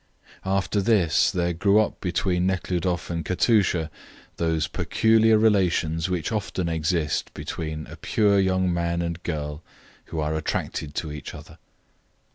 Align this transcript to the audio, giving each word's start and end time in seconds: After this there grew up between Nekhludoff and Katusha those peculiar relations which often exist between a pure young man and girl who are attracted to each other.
After 0.47 0.81
this 0.81 1.29
there 1.29 1.53
grew 1.53 1.79
up 1.79 2.01
between 2.01 2.47
Nekhludoff 2.47 3.11
and 3.11 3.23
Katusha 3.23 3.91
those 4.37 4.67
peculiar 4.67 5.37
relations 5.37 6.09
which 6.09 6.31
often 6.31 6.67
exist 6.67 7.31
between 7.35 7.85
a 7.85 7.97
pure 7.97 8.39
young 8.39 8.73
man 8.73 9.03
and 9.03 9.21
girl 9.21 9.61
who 10.05 10.19
are 10.19 10.33
attracted 10.33 10.95
to 10.95 11.11
each 11.11 11.35
other. 11.35 11.59